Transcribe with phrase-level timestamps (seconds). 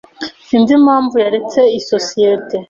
[0.47, 2.57] Sinzi impamvu yaretse isosiyete.